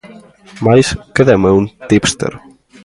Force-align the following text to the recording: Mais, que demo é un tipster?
Mais, 0.65 0.87
que 1.13 1.23
demo 1.27 1.45
é 1.51 1.57
un 1.59 1.65
tipster? 1.89 2.33